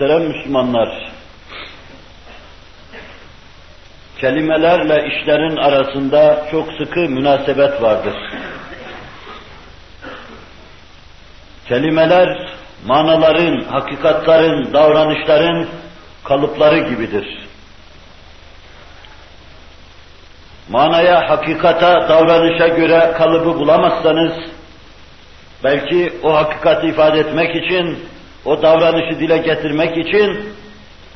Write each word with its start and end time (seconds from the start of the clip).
Muhterem 0.00 0.28
Müslümanlar, 0.28 0.88
kelimelerle 4.18 5.06
işlerin 5.08 5.56
arasında 5.56 6.46
çok 6.50 6.72
sıkı 6.72 7.00
münasebet 7.00 7.82
vardır. 7.82 8.14
Kelimeler, 11.68 12.48
manaların, 12.86 13.64
hakikatların, 13.64 14.72
davranışların 14.72 15.68
kalıpları 16.24 16.78
gibidir. 16.78 17.46
Manaya, 20.68 21.30
hakikata, 21.30 22.08
davranışa 22.08 22.68
göre 22.68 23.14
kalıbı 23.18 23.58
bulamazsanız, 23.58 24.32
belki 25.64 26.12
o 26.22 26.34
hakikati 26.34 26.86
ifade 26.86 27.18
etmek 27.18 27.64
için 27.64 28.15
o 28.46 28.62
davranışı 28.62 29.20
dile 29.20 29.38
getirmek 29.38 30.06
için 30.06 30.48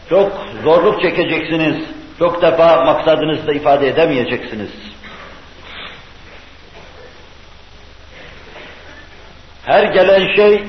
çok 0.09 0.33
zorluk 0.65 1.03
çekeceksiniz. 1.03 1.77
Çok 2.19 2.43
defa 2.43 2.85
maksadınızı 2.85 3.47
da 3.47 3.53
ifade 3.53 3.89
edemeyeceksiniz. 3.89 4.71
Her 9.65 9.85
gelen 9.85 10.37
şey, 10.37 10.65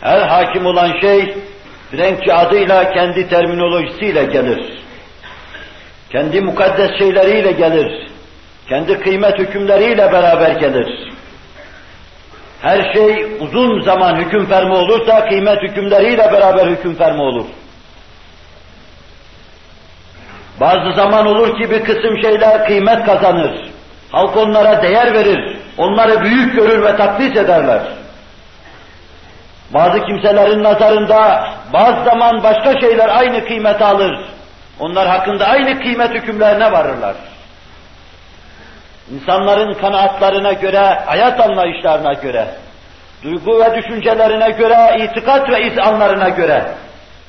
her 0.00 0.20
hakim 0.20 0.66
olan 0.66 1.00
şey, 1.00 1.34
renkçi 1.92 2.34
adıyla 2.34 2.92
kendi 2.92 3.28
terminolojisiyle 3.28 4.24
gelir. 4.24 4.82
Kendi 6.10 6.40
mukaddes 6.40 6.98
şeyleriyle 6.98 7.52
gelir. 7.52 8.08
Kendi 8.68 9.00
kıymet 9.00 9.38
hükümleriyle 9.38 10.12
beraber 10.12 10.50
gelir. 10.50 11.11
Her 12.62 12.92
şey 12.92 13.36
uzun 13.40 13.80
zaman 13.80 14.16
hüküm 14.16 14.46
fermi 14.46 14.74
olursa 14.74 15.28
kıymet 15.28 15.62
hükümleriyle 15.62 16.32
beraber 16.32 16.66
hüküm 16.66 16.94
fermi 16.94 17.22
olur. 17.22 17.46
Bazı 20.60 20.92
zaman 20.92 21.26
olur 21.26 21.58
ki 21.58 21.70
bir 21.70 21.84
kısım 21.84 22.22
şeyler 22.22 22.66
kıymet 22.66 23.04
kazanır. 23.04 23.70
Halk 24.12 24.36
onlara 24.36 24.82
değer 24.82 25.14
verir. 25.14 25.56
Onları 25.78 26.22
büyük 26.24 26.56
görür 26.56 26.82
ve 26.82 26.96
takdis 26.96 27.36
ederler. 27.36 27.82
Bazı 29.74 30.04
kimselerin 30.04 30.62
nazarında 30.62 31.48
bazı 31.72 32.04
zaman 32.04 32.42
başka 32.42 32.80
şeyler 32.80 33.08
aynı 33.18 33.44
kıymet 33.44 33.82
alır. 33.82 34.18
Onlar 34.80 35.08
hakkında 35.08 35.46
aynı 35.46 35.80
kıymet 35.80 36.14
hükümlerine 36.14 36.72
varırlar. 36.72 37.14
İnsanların 39.12 39.74
kanaatlarına 39.74 40.52
göre, 40.52 40.98
hayat 41.06 41.40
anlayışlarına 41.40 42.12
göre, 42.12 42.46
duygu 43.22 43.60
ve 43.60 43.82
düşüncelerine 43.82 44.50
göre, 44.50 45.04
itikat 45.04 45.50
ve 45.50 45.62
izanlarına 45.62 46.28
göre 46.28 46.64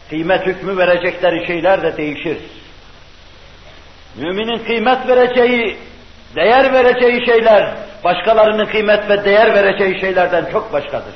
kıymet 0.09 0.45
hükmü 0.45 0.77
verecekleri 0.77 1.47
şeyler 1.47 1.81
de 1.81 1.97
değişir. 1.97 2.37
Müminin 4.15 4.65
kıymet 4.65 5.07
vereceği, 5.07 5.77
değer 6.35 6.73
vereceği 6.73 7.25
şeyler, 7.25 7.69
başkalarının 8.03 8.65
kıymet 8.65 9.09
ve 9.09 9.25
değer 9.25 9.53
vereceği 9.53 9.99
şeylerden 9.99 10.45
çok 10.51 10.73
başkadır. 10.73 11.13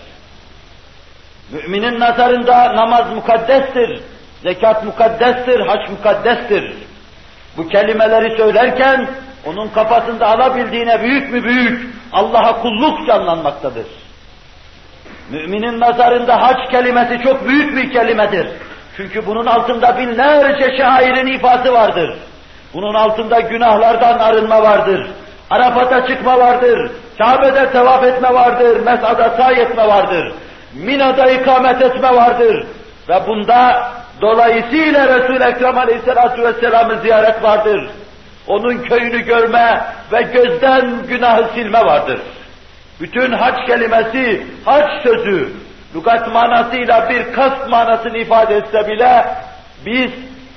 Müminin 1.51 1.99
nazarında 1.99 2.75
namaz 2.75 3.13
mukaddestir, 3.15 4.01
zekat 4.43 4.83
mukaddestir, 4.83 5.59
haç 5.59 5.89
mukaddestir. 5.89 6.73
Bu 7.57 7.67
kelimeleri 7.67 8.37
söylerken 8.37 9.09
onun 9.47 9.67
kafasında 9.67 10.27
alabildiğine 10.27 11.01
büyük 11.01 11.33
mü 11.33 11.43
büyük 11.43 11.87
Allah'a 12.13 12.61
kulluk 12.61 13.07
canlanmaktadır. 13.07 13.85
Müminin 15.31 15.79
nazarında 15.79 16.41
hac 16.41 16.71
kelimesi 16.71 17.23
çok 17.23 17.47
büyük 17.47 17.77
bir 17.77 17.91
kelimedir. 17.91 18.47
Çünkü 18.97 19.25
bunun 19.25 19.45
altında 19.45 19.97
binlerce 19.97 20.77
şairin 20.77 21.27
ifası 21.27 21.73
vardır. 21.73 22.17
Bunun 22.73 22.93
altında 22.93 23.39
günahlardan 23.39 24.19
arınma 24.19 24.63
vardır. 24.63 25.07
Arafat'a 25.49 26.07
çıkma 26.07 26.39
vardır. 26.39 26.91
Kabe'de 27.17 27.71
tevaf 27.71 28.03
etme 28.03 28.33
vardır. 28.33 28.79
Mes'ada 28.85 29.29
say 29.37 29.61
etme 29.61 29.87
vardır. 29.87 30.33
Mina'da 30.73 31.31
ikamet 31.31 31.81
etme 31.81 32.15
vardır. 32.15 32.67
Ve 33.09 33.27
bunda 33.27 33.91
dolayısıyla 34.21 35.07
Resul-i 35.07 35.43
Ekrem 35.43 35.77
Aleyhisselatü 35.77 36.43
Vesselam'ı 36.43 37.01
ziyaret 37.01 37.43
vardır. 37.43 37.89
Onun 38.47 38.77
köyünü 38.77 39.19
görme 39.19 39.81
ve 40.11 40.21
gözden 40.21 41.03
günahı 41.07 41.53
silme 41.53 41.79
vardır. 41.79 42.19
Bütün 42.99 43.31
hac 43.31 43.65
kelimesi, 43.65 44.47
hac 44.65 45.03
sözü, 45.03 45.49
lugat 45.95 46.33
manasıyla 46.33 47.09
bir 47.09 47.33
kast 47.33 47.69
manasını 47.69 48.17
ifade 48.17 48.55
etse 48.55 48.87
bile, 48.87 49.25
biz 49.85 50.11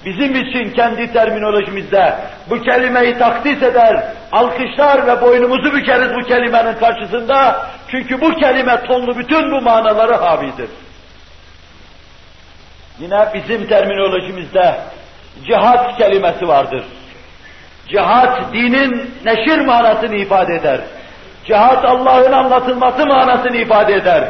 bizim 0.04 0.34
için 0.34 0.70
kendi 0.70 1.12
terminolojimizde 1.12 2.14
bu 2.50 2.62
kelimeyi 2.62 3.18
takdis 3.18 3.62
eder, 3.62 4.04
alkışlar 4.32 5.06
ve 5.06 5.20
boynumuzu 5.20 5.74
bükeriz 5.74 6.14
bu 6.14 6.26
kelimenin 6.26 6.74
karşısında. 6.74 7.66
Çünkü 7.90 8.20
bu 8.20 8.34
kelime 8.34 8.84
tonlu 8.84 9.18
bütün 9.18 9.52
bu 9.52 9.60
manaları 9.60 10.14
havidir. 10.14 10.70
Yine 12.98 13.28
bizim 13.34 13.66
terminolojimizde 13.66 14.80
cihat 15.46 15.98
kelimesi 15.98 16.48
vardır. 16.48 16.84
Cihat 17.90 18.52
dinin 18.52 19.10
neşir 19.24 19.60
manasını 19.60 20.16
ifade 20.16 20.54
eder. 20.54 20.80
Cihat 21.46 21.84
Allah'ın 21.84 22.32
anlatılması 22.32 23.06
manasını 23.06 23.56
ifade 23.56 23.94
eder. 23.94 24.28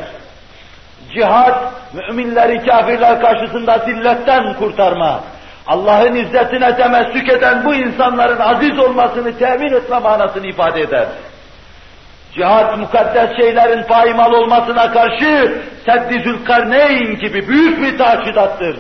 Cihat 1.15 1.73
müminleri 1.93 2.67
kafirler 2.67 3.21
karşısında 3.21 3.79
zilletten 3.79 4.55
kurtarma. 4.55 5.21
Allah'ın 5.67 6.15
izzetine 6.15 6.77
temessük 6.77 7.29
eden 7.29 7.65
bu 7.65 7.75
insanların 7.75 8.41
aziz 8.41 8.79
olmasını 8.79 9.39
temin 9.39 9.73
etme 9.73 9.99
manasını 9.99 10.47
ifade 10.47 10.81
eder. 10.81 11.07
Cihat 12.35 12.79
mukaddes 12.79 13.37
şeylerin 13.37 13.83
paymal 13.83 14.33
olmasına 14.33 14.93
karşı 14.93 15.63
Seddi 15.87 16.23
Zülkarneyn 16.23 17.19
gibi 17.19 17.49
büyük 17.49 17.83
bir 17.83 17.99
taşidattır. 17.99 18.77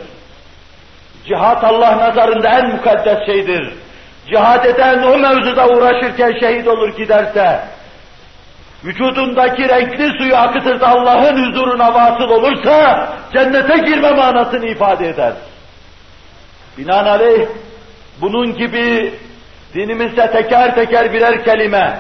Cihat 1.26 1.64
Allah 1.64 1.98
nazarında 1.98 2.48
en 2.48 2.70
mukaddes 2.70 3.26
şeydir. 3.26 3.74
Cihad 4.30 4.64
eden 4.64 5.02
o 5.02 5.18
mevzuda 5.18 5.68
uğraşırken 5.68 6.32
şehit 6.41 6.68
olur 6.68 6.96
giderse, 6.96 7.60
vücudundaki 8.84 9.68
renkli 9.68 10.18
suyu 10.18 10.36
akıtır 10.36 10.80
da 10.80 10.88
Allah'ın 10.88 11.46
huzuruna 11.46 11.94
vasıl 11.94 12.30
olursa, 12.30 13.08
cennete 13.32 13.76
girme 13.78 14.10
manasını 14.10 14.66
ifade 14.66 15.08
eder. 15.08 15.32
Binaenaleyh, 16.78 17.46
bunun 18.20 18.56
gibi 18.56 19.14
dinimizde 19.74 20.30
teker 20.30 20.74
teker 20.74 21.12
birer 21.12 21.44
kelime, 21.44 21.98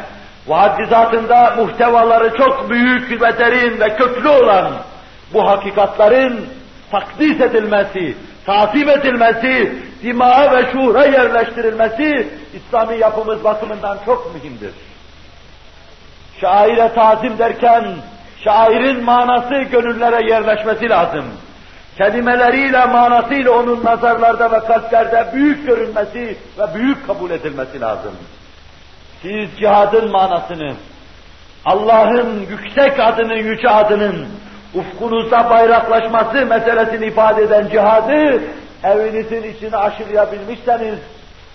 haddizatında 0.48 1.54
muhtevaları 1.56 2.36
çok 2.36 2.70
büyük 2.70 3.22
ve 3.22 3.38
derin 3.38 3.80
ve 3.80 3.96
köklü 3.96 4.28
olan 4.28 4.72
bu 5.32 5.48
hakikatların 5.48 6.46
takdis 6.90 7.40
edilmesi, 7.40 8.16
tasip 8.46 8.88
edilmesi, 8.88 9.72
dimağa 10.02 10.56
ve 10.56 10.72
şuura 10.72 11.06
yerleştirilmesi 11.06 12.28
İslami 12.54 12.98
yapımız 12.98 13.44
bakımından 13.44 13.98
çok 14.06 14.34
mühimdir. 14.34 14.72
Şaire 16.40 16.92
tazim 16.94 17.38
derken 17.38 17.84
şairin 18.44 19.04
manası 19.04 19.62
gönüllere 19.62 20.30
yerleşmesi 20.30 20.88
lazım. 20.88 21.24
Kelimeleriyle, 21.98 22.86
manasıyla 22.86 23.50
onun 23.50 23.84
nazarlarda 23.84 24.52
ve 24.52 24.58
kalplerde 24.58 25.30
büyük 25.34 25.66
görünmesi 25.66 26.36
ve 26.58 26.74
büyük 26.74 27.06
kabul 27.06 27.30
edilmesi 27.30 27.80
lazım. 27.80 28.12
Siz 29.22 29.58
cihadın 29.58 30.10
manasını, 30.10 30.74
Allah'ın 31.64 32.46
yüksek 32.50 33.00
adının, 33.00 33.36
yüce 33.36 33.70
adının 33.70 34.26
ufkunuzda 34.74 35.50
bayraklaşması 35.50 36.46
meselesini 36.46 37.06
ifade 37.06 37.42
eden 37.42 37.68
cihadı 37.68 38.42
evinizin 38.84 39.42
içine 39.42 39.76
aşılayabilmişseniz, 39.76 40.98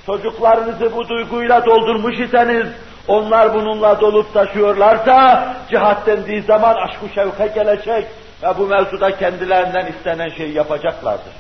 çocuklarınızı 0.06 0.96
bu 0.96 1.10
duyguyla 1.10 1.66
doldurmuş 1.66 2.20
iseniz, 2.20 2.68
onlar 3.08 3.54
bununla 3.54 4.02
dolup 4.02 4.34
taşıyorlarsa, 4.34 5.48
cihat 5.70 6.08
dendiği 6.08 6.42
zaman 6.42 6.76
aşk-ı 6.76 7.10
şevke 7.16 7.48
gelecek 7.48 8.06
ve 8.44 8.58
bu 8.58 8.68
mevzuda 8.68 9.18
kendilerinden 9.18 9.86
istenen 9.86 10.30
şeyi 10.30 10.54
yapacaklardır. 10.54 11.34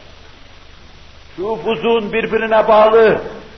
Şu 1.35 1.43
buzun 1.43 2.13
birbirine 2.13 2.67
bağlı, 2.67 3.17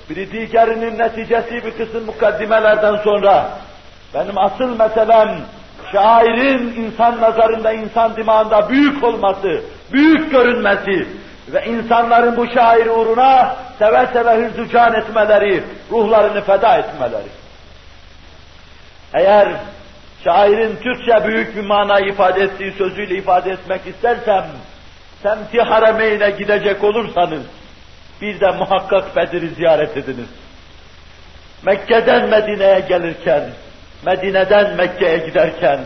biri 0.09 0.31
diğerinin 0.31 0.99
neticesi 0.99 1.51
bir 1.51 1.71
kısım 1.71 2.05
mukaddimelerden 2.05 2.95
sonra, 2.95 3.49
benim 4.13 4.37
asıl 4.37 4.77
meselem, 4.77 5.37
şairin 5.91 6.73
insan 6.83 7.21
nazarında, 7.21 7.71
insan 7.71 8.15
dimağında 8.15 8.69
büyük 8.69 9.03
olması, 9.03 9.61
büyük 9.91 10.31
görünmesi, 10.31 11.07
ve 11.47 11.65
insanların 11.65 12.37
bu 12.37 12.47
şair 12.47 12.85
uğruna 12.85 13.55
seve 13.79 14.07
seve 14.13 14.37
hürzücan 14.37 14.93
etmeleri, 14.93 15.63
ruhlarını 15.91 16.41
feda 16.41 16.77
etmeleri. 16.77 17.27
Eğer 19.13 19.47
şairin 20.23 20.75
Türkçe 20.75 21.27
büyük 21.27 21.55
bir 21.55 21.65
mana 21.65 21.99
ifade 21.99 22.43
ettiği 22.43 22.71
sözüyle 22.71 23.15
ifade 23.15 23.51
etmek 23.51 23.87
istersem, 23.87 24.45
semti 25.23 25.61
haremeyne 25.61 26.29
gidecek 26.29 26.83
olursanız, 26.83 27.41
bir 28.21 28.39
de 28.39 28.51
muhakkak 28.51 29.15
Bedir'i 29.15 29.49
ziyaret 29.49 29.97
ediniz. 29.97 30.29
Mekke'den 31.65 32.29
Medine'ye 32.29 32.79
gelirken, 32.79 33.43
Medine'den 34.05 34.75
Mekke'ye 34.75 35.17
giderken, 35.17 35.79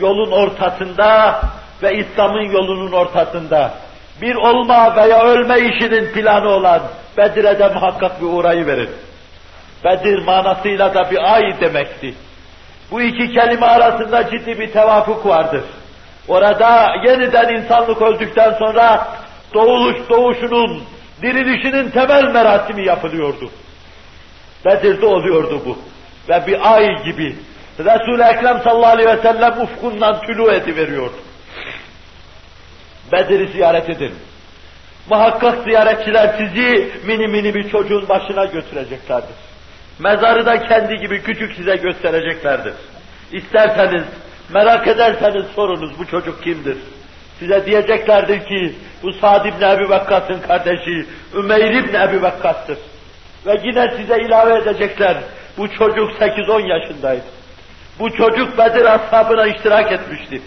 yolun 0.00 0.30
ortasında 0.30 1.40
ve 1.82 1.98
İslam'ın 1.98 2.50
yolunun 2.50 2.92
ortasında, 2.92 3.74
bir 4.22 4.34
olma 4.34 4.96
veya 4.96 5.22
ölme 5.22 5.58
işinin 5.58 6.12
planı 6.12 6.48
olan 6.48 6.82
Bedir'e 7.16 7.58
de 7.58 7.68
muhakkak 7.68 8.20
bir 8.20 8.26
uğrayı 8.26 8.66
verin. 8.66 8.90
Bedir 9.84 10.24
manasıyla 10.24 10.94
da 10.94 11.10
bir 11.10 11.34
ay 11.34 11.60
demekti. 11.60 12.14
Bu 12.90 13.02
iki 13.02 13.32
kelime 13.32 13.66
arasında 13.66 14.30
ciddi 14.30 14.60
bir 14.60 14.72
tevafuk 14.72 15.26
vardır. 15.26 15.62
Orada 16.28 16.92
yeniden 17.06 17.56
insanlık 17.56 18.02
öldükten 18.02 18.54
sonra 18.58 19.08
doğuluş 19.54 19.96
doğuşunun, 20.10 20.82
dirilişinin 21.22 21.90
temel 21.90 22.24
merasimi 22.24 22.86
yapılıyordu. 22.86 23.50
Bedir'de 24.64 25.06
oluyordu 25.06 25.62
bu. 25.66 25.78
Ve 26.28 26.46
bir 26.46 26.74
ay 26.74 27.04
gibi 27.04 27.36
Resul-i 27.78 28.22
Ekrem 28.22 28.60
sallallahu 28.64 28.92
aleyhi 28.92 29.18
ve 29.18 29.22
sellem 29.22 29.60
ufkundan 29.60 30.20
tülü 30.20 30.54
ediveriyordu. 30.54 31.16
Bedir'i 33.12 33.48
ziyaret 33.52 33.90
edin. 33.90 34.14
Muhakkak 35.10 35.64
ziyaretçiler 35.64 36.34
sizi 36.38 36.90
mini 37.06 37.28
mini 37.28 37.54
bir 37.54 37.70
çocuğun 37.70 38.08
başına 38.08 38.44
götüreceklerdir. 38.44 39.36
Mezarı 39.98 40.46
da 40.46 40.62
kendi 40.62 40.96
gibi 40.96 41.22
küçük 41.22 41.54
size 41.54 41.76
göstereceklerdir. 41.76 42.74
İsterseniz, 43.32 44.04
merak 44.54 44.88
ederseniz 44.88 45.46
sorunuz 45.54 45.98
bu 45.98 46.06
çocuk 46.06 46.42
kimdir? 46.42 46.76
Size 47.38 47.66
diyeceklerdir 47.66 48.44
ki 48.44 48.74
bu 49.02 49.12
Sa'd 49.12 49.44
ibn 49.44 49.64
Ebi 49.64 49.90
Vakkas'ın 49.90 50.40
kardeşi 50.40 51.06
Ümeyr 51.34 51.74
ibn 51.74 51.94
Ebi 51.94 52.22
Vakkas'tır. 52.22 52.78
Ve 53.46 53.60
yine 53.64 53.90
size 53.96 54.20
ilave 54.20 54.58
edecekler 54.58 55.16
bu 55.58 55.68
çocuk 55.68 56.10
8-10 56.20 56.66
yaşındaydı. 56.66 57.24
Bu 57.98 58.10
çocuk 58.16 58.58
Bedir 58.58 58.84
ashabına 58.84 59.46
iştirak 59.46 59.92
etmişti. 59.92 60.42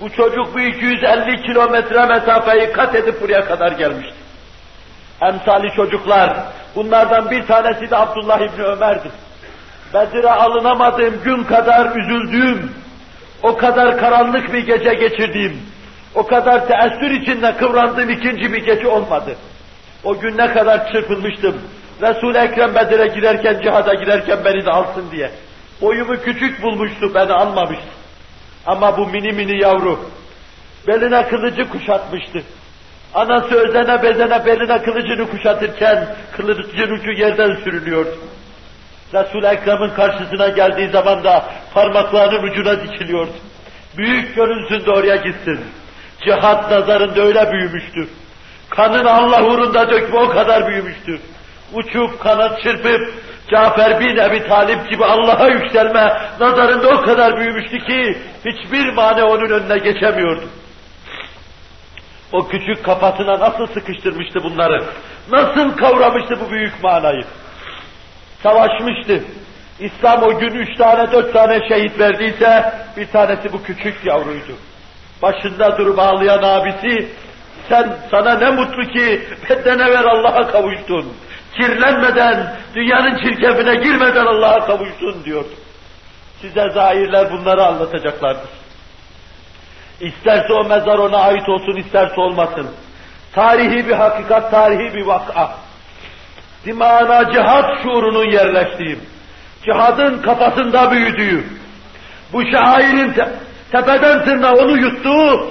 Bu 0.00 0.10
çocuk 0.10 0.54
bu 0.54 0.60
250 0.60 1.42
kilometre 1.42 2.06
mesafeyi 2.06 2.72
kat 2.72 2.94
edip 2.94 3.20
buraya 3.22 3.44
kadar 3.44 3.72
gelmişti. 3.72 4.14
Emsali 5.22 5.74
çocuklar, 5.76 6.36
bunlardan 6.74 7.30
bir 7.30 7.46
tanesi 7.46 7.90
de 7.90 7.96
Abdullah 7.96 8.40
İbni 8.40 8.64
Ömer'di. 8.64 9.10
Bedir'e 9.94 10.30
alınamadığım 10.30 11.22
gün 11.24 11.44
kadar 11.44 11.96
üzüldüğüm, 11.96 12.72
o 13.42 13.56
kadar 13.56 13.98
karanlık 13.98 14.52
bir 14.52 14.66
gece 14.66 14.94
geçirdiğim, 14.94 15.62
o 16.14 16.26
kadar 16.26 16.68
teessür 16.68 17.10
içinde 17.10 17.56
kıvrandığım 17.56 18.10
ikinci 18.10 18.52
bir 18.52 18.64
gece 18.64 18.88
olmadı. 18.88 19.36
O 20.04 20.18
gün 20.18 20.36
ne 20.38 20.52
kadar 20.52 20.92
çırpınmıştım. 20.92 21.60
Resul-i 22.02 22.38
Ekrem 22.38 22.74
Bedir'e 22.74 23.06
girerken, 23.06 23.60
cihada 23.62 23.94
girerken 23.94 24.38
beni 24.44 24.66
de 24.66 24.70
alsın 24.70 25.04
diye. 25.10 25.30
Boyumu 25.80 26.16
küçük 26.16 26.62
bulmuştu, 26.62 27.14
beni 27.14 27.32
almamıştı. 27.32 27.97
Ama 28.66 28.98
bu 28.98 29.06
mini 29.06 29.32
mini 29.32 29.62
yavru, 29.62 30.00
beline 30.86 31.28
kılıcı 31.28 31.68
kuşatmıştı. 31.68 32.42
Anası 33.14 33.54
özene 33.54 34.02
bezene 34.02 34.46
beline 34.46 34.82
kılıcını 34.82 35.30
kuşatırken, 35.30 36.16
kılıcın 36.36 36.90
ucu 36.90 37.12
yerden 37.12 37.56
sürülüyordu. 37.64 38.18
Resul-i 39.14 39.46
Ekrem'in 39.46 39.94
karşısına 39.94 40.48
geldiği 40.48 40.88
zaman 40.88 41.24
da 41.24 41.44
parmaklarının 41.74 42.42
ucuna 42.42 42.82
dikiliyordu. 42.82 43.32
Büyük 43.96 44.36
görünsün 44.36 44.86
de 44.86 44.90
oraya 44.90 45.16
gitsin. 45.16 45.60
Cihat 46.24 46.70
nazarında 46.70 47.22
öyle 47.22 47.52
büyümüştür. 47.52 48.08
Kanın 48.70 49.04
Allah 49.04 49.44
uğrunda 49.44 49.90
dökme 49.90 50.18
o 50.18 50.28
kadar 50.28 50.68
büyümüştür. 50.68 51.20
Uçup 51.72 52.20
kanat 52.20 52.62
çırpıp 52.62 53.12
Cafer 53.50 54.00
bin 54.00 54.16
Ebi 54.16 54.48
Talip 54.48 54.90
gibi 54.90 55.04
Allah'a 55.04 55.48
yükselme 55.48 56.12
nazarında 56.40 56.88
o 56.88 57.02
kadar 57.02 57.36
büyümüştü 57.36 57.78
ki 57.78 58.18
hiçbir 58.44 58.92
mane 58.92 59.24
onun 59.24 59.50
önüne 59.50 59.78
geçemiyordu. 59.78 60.44
O 62.32 62.48
küçük 62.48 62.84
kafasına 62.84 63.40
nasıl 63.40 63.66
sıkıştırmıştı 63.66 64.42
bunları? 64.42 64.84
Nasıl 65.30 65.76
kavramıştı 65.76 66.40
bu 66.40 66.50
büyük 66.50 66.82
manayı? 66.82 67.24
Savaşmıştı. 68.42 69.24
İslam 69.80 70.22
o 70.22 70.38
gün 70.38 70.54
üç 70.54 70.78
tane, 70.78 71.12
dört 71.12 71.32
tane 71.32 71.68
şehit 71.68 72.00
verdiyse 72.00 72.72
bir 72.96 73.06
tanesi 73.06 73.52
bu 73.52 73.62
küçük 73.62 74.06
yavruydu. 74.06 74.52
Başında 75.22 75.78
durup 75.78 75.98
ağlayan 75.98 76.42
abisi, 76.42 77.08
sen 77.68 77.96
sana 78.10 78.34
ne 78.34 78.50
mutlu 78.50 78.82
ki 78.82 79.22
bedene 79.50 79.90
ver 79.90 80.04
Allah'a 80.04 80.46
kavuştun. 80.46 81.12
Kirlenmeden, 81.56 82.56
dünyanın 82.74 83.16
çirkefine 83.16 83.74
girmeden 83.74 84.26
Allah'a 84.26 84.66
kavuştun 84.66 85.24
diyordu. 85.24 85.54
Size 86.40 86.70
zahirler 86.74 87.32
bunları 87.32 87.66
anlatacaklardır. 87.66 88.50
İsterse 90.00 90.52
o 90.52 90.64
mezar 90.64 90.98
ona 90.98 91.18
ait 91.18 91.48
olsun, 91.48 91.76
isterse 91.76 92.20
olmasın. 92.20 92.66
Tarihi 93.32 93.88
bir 93.88 93.92
hakikat, 93.92 94.50
tarihi 94.50 94.94
bir 94.94 95.06
vaka. 95.06 95.50
Dimağına 96.64 97.32
cihat 97.32 97.82
şuurunun 97.82 98.24
yerleştiği, 98.24 98.98
cihadın 99.64 100.22
kafasında 100.22 100.90
büyüdüğü, 100.90 101.44
bu 102.32 102.42
şairin 102.42 103.12
te 103.12 103.28
tepeden 103.72 104.24
tırnağa 104.24 104.52
onu 104.52 104.80
yuttuğu, 104.80 105.50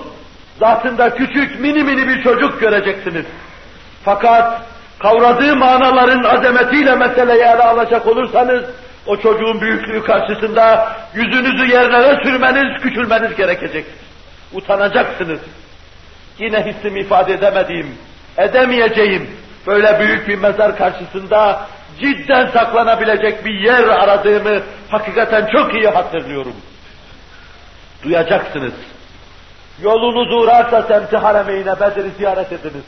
zatında 0.59 1.15
küçük 1.15 1.59
mini 1.59 1.83
mini 1.83 2.07
bir 2.07 2.23
çocuk 2.23 2.59
göreceksiniz. 2.59 3.25
Fakat 4.03 4.61
kavradığı 4.99 5.55
manaların 5.55 6.23
azametiyle 6.23 6.95
meseleyi 6.95 7.41
ele 7.41 7.63
alacak 7.63 8.07
olursanız, 8.07 8.63
o 9.07 9.17
çocuğun 9.17 9.61
büyüklüğü 9.61 10.03
karşısında 10.03 10.95
yüzünüzü 11.13 11.71
yerlere 11.71 12.23
sürmeniz, 12.23 12.81
küçülmeniz 12.81 13.35
gerekecektir. 13.35 14.07
Utanacaksınız. 14.53 15.39
Yine 16.39 16.65
hissimi 16.65 16.99
ifade 16.99 17.33
edemediğim, 17.33 17.95
edemeyeceğim, 18.37 19.29
böyle 19.67 19.99
büyük 19.99 20.27
bir 20.27 20.37
mezar 20.37 20.77
karşısında 20.77 21.67
cidden 21.99 22.47
saklanabilecek 22.47 23.45
bir 23.45 23.53
yer 23.53 23.83
aradığımı 23.83 24.61
hakikaten 24.89 25.49
çok 25.51 25.73
iyi 25.73 25.87
hatırlıyorum. 25.87 26.55
Duyacaksınız. 28.03 28.73
Yolunuz 29.81 30.33
uğrarsa 30.33 30.81
semti 30.81 31.17
haremeyine 31.17 31.79
Bedir'i 31.79 32.09
ziyaret 32.17 32.51
ediniz. 32.51 32.83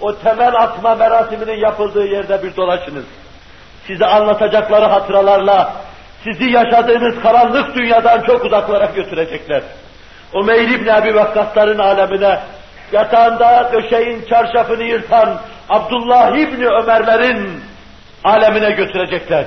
O 0.00 0.18
temel 0.18 0.54
atma 0.54 0.94
merasiminin 0.94 1.60
yapıldığı 1.60 2.06
yerde 2.06 2.42
bir 2.42 2.56
dolaşınız. 2.56 3.04
Size 3.86 4.06
anlatacakları 4.06 4.84
hatıralarla 4.84 5.72
sizi 6.24 6.50
yaşadığınız 6.50 7.22
karanlık 7.22 7.74
dünyadan 7.74 8.22
çok 8.22 8.44
uzaklara 8.44 8.84
götürecekler. 8.84 9.62
Umeyr 10.34 10.68
İbni 10.68 10.90
Ebi 10.90 11.14
Vakkasların 11.14 11.78
alemine, 11.78 12.40
yatağında 12.92 13.70
döşeğin 13.72 14.24
çarşafını 14.30 14.84
yırtan 14.84 15.40
Abdullah 15.68 16.36
İbni 16.36 16.66
Ömerlerin 16.66 17.62
alemine 18.24 18.70
götürecekler. 18.70 19.44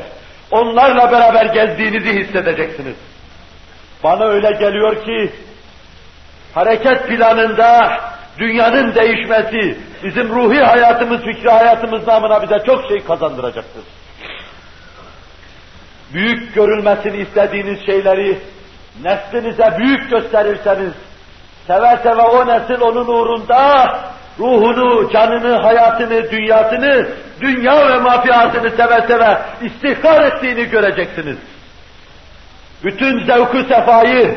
Onlarla 0.52 1.12
beraber 1.12 1.46
gezdiğinizi 1.46 2.20
hissedeceksiniz. 2.20 2.96
Bana 4.04 4.26
öyle 4.26 4.52
geliyor 4.52 5.06
ki, 5.06 5.32
hareket 6.54 7.08
planında 7.08 8.00
dünyanın 8.42 8.96
değişmesi, 8.96 9.78
bizim 10.04 10.30
ruhi 10.30 10.60
hayatımız, 10.60 11.22
fikri 11.22 11.50
hayatımız 11.50 12.08
namına 12.08 12.42
bize 12.42 12.60
çok 12.66 12.86
şey 12.88 13.04
kazandıracaktır. 13.04 13.84
Büyük 16.14 16.56
görülmesini 16.56 17.18
istediğiniz 17.18 17.86
şeyleri 17.86 18.38
neslinize 19.04 19.78
büyük 19.78 20.10
gösterirseniz, 20.10 20.94
seve 21.68 22.00
seve 22.04 22.22
o 22.22 22.48
nesil 22.48 22.82
onun 22.82 23.08
uğrunda 23.08 24.00
ruhunu, 24.40 25.12
canını, 25.12 25.62
hayatını, 25.62 26.32
dünyasını, 26.32 27.08
dünya 27.42 27.90
ve 27.90 27.98
mafiasını 27.98 28.70
seve 28.70 29.08
seve 29.08 29.42
istihkar 29.62 30.22
ettiğini 30.22 30.66
göreceksiniz. 30.66 31.38
Bütün 32.84 33.26
zevku 33.26 33.58
sefayı, 33.58 34.36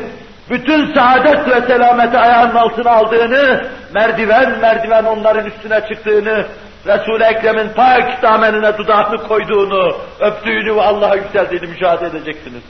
bütün 0.49 0.93
saadet 0.93 1.49
ve 1.49 1.67
selameti 1.67 2.17
ayağının 2.17 2.55
altına 2.55 2.91
aldığını, 2.91 3.67
merdiven 3.95 4.59
merdiven 4.59 5.03
onların 5.03 5.45
üstüne 5.45 5.81
çıktığını, 5.87 6.45
Resul-i 6.85 7.23
Ekrem'in 7.23 7.69
pak 7.69 8.21
damenine 8.21 8.77
dudağını 8.77 9.27
koyduğunu, 9.27 9.97
öptüğünü 10.19 10.75
ve 10.75 10.81
Allah'a 10.81 11.15
yükseldiğini 11.15 11.67
müşahede 11.67 12.05
edeceksiniz. 12.05 12.63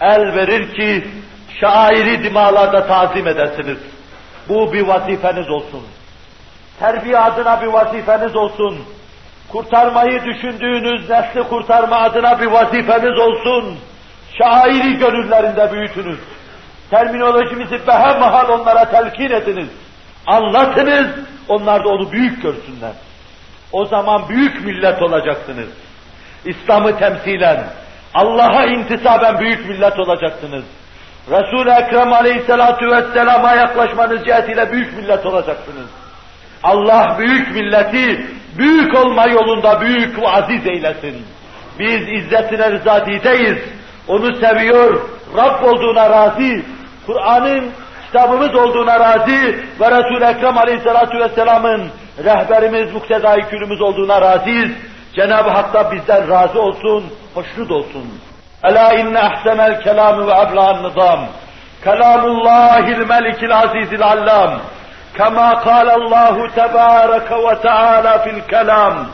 El 0.00 0.34
verir 0.34 0.74
ki 0.74 1.08
şairi 1.60 2.24
dimalarda 2.24 2.86
tazim 2.86 3.26
edesiniz. 3.26 3.78
Bu 4.48 4.72
bir 4.72 4.82
vazifeniz 4.82 5.50
olsun. 5.50 5.82
Terbiye 6.78 7.18
adına 7.18 7.62
bir 7.62 7.66
vazifeniz 7.66 8.36
olsun. 8.36 8.78
Kurtarmayı 9.48 10.24
düşündüğünüz 10.24 11.10
nesli 11.10 11.42
kurtarma 11.42 11.96
adına 11.96 12.40
bir 12.40 12.46
vazifeniz 12.46 13.18
olsun. 13.18 13.78
Şairi 14.38 14.98
gönüllerinde 14.98 15.72
büyütünüz. 15.72 16.18
Terminolojimizi 16.92 17.86
behemahal 17.86 18.48
onlara 18.48 18.84
telkin 18.90 19.30
ediniz. 19.30 19.68
Anlatınız, 20.26 21.06
onlar 21.48 21.84
da 21.84 21.88
onu 21.88 22.12
büyük 22.12 22.42
görsünler. 22.42 22.92
O 23.72 23.84
zaman 23.84 24.28
büyük 24.28 24.64
millet 24.64 25.02
olacaksınız. 25.02 25.68
İslam'ı 26.44 26.98
temsilen, 26.98 27.64
Allah'a 28.14 28.66
intisaben 28.66 29.38
büyük 29.38 29.68
millet 29.68 30.00
olacaksınız. 30.00 30.64
Resul-i 31.30 31.70
Ekrem 31.70 32.12
aleyhissalatu 32.12 32.86
vesselama 32.86 33.52
yaklaşmanız 33.52 34.24
cihetiyle 34.24 34.72
büyük 34.72 34.96
millet 34.96 35.26
olacaksınız. 35.26 35.86
Allah 36.62 37.16
büyük 37.18 37.54
milleti 37.54 38.26
büyük 38.58 38.94
olma 38.94 39.26
yolunda 39.26 39.80
büyük 39.80 40.22
ve 40.22 40.28
aziz 40.28 40.66
eylesin. 40.66 41.26
Biz 41.78 42.08
izzetine 42.08 42.70
rızadideyiz. 42.70 43.58
Onu 44.08 44.34
seviyor, 44.34 45.08
Rab 45.36 45.64
olduğuna 45.64 46.10
razı, 46.10 46.62
Kur'an'ın 47.06 47.70
kitabımız 48.06 48.54
olduğuna 48.54 49.00
razı 49.00 49.56
ve 49.80 49.90
Resul-i 49.90 50.24
Ekrem 50.24 50.58
Aleyhisselatü 50.58 51.18
Vesselam'ın 51.18 51.90
rehberimiz, 52.24 52.92
muktedai 52.92 53.48
külümüz 53.48 53.80
olduğuna 53.80 54.20
razıyız. 54.20 54.70
Cenab-ı 55.14 55.50
Hak 55.50 55.74
da 55.74 55.92
bizden 55.92 56.28
razı 56.28 56.62
olsun, 56.62 57.04
hoşnut 57.34 57.70
olsun. 57.70 58.04
Ela 58.64 58.92
inne 58.92 59.18
ahsenel 59.18 59.82
kelamı 59.82 60.26
ve 60.26 60.32
ebla'n 60.32 60.82
nizam. 60.82 61.20
Kelamullahil 61.84 63.06
melikil 63.08 63.58
azizil 63.58 64.02
allam. 64.02 64.60
Kema 65.16 65.60
kalallahu 65.60 66.54
tebareke 66.54 67.34
ve 67.34 67.60
teala 67.62 68.18
fil 68.18 68.40
kelam. 68.50 69.06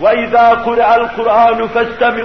Ve 0.00 0.26
izâ 0.26 0.62
kur'al 0.64 1.08
kur'anu 1.16 1.68
festemi'u 1.68 2.22